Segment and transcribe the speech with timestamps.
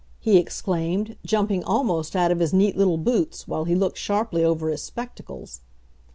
[0.19, 4.69] he exclaimed, jumping almost out of his neat little boots, while he looked sharply over
[4.71, 5.61] his spectacles.